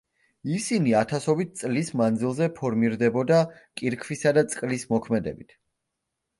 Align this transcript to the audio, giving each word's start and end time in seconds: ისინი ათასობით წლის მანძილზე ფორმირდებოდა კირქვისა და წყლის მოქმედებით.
ისინი 0.53 0.95
ათასობით 1.01 1.51
წლის 1.59 1.91
მანძილზე 2.01 2.49
ფორმირდებოდა 2.61 3.39
კირქვისა 3.83 4.35
და 4.41 4.47
წყლის 4.57 4.91
მოქმედებით. 4.97 5.59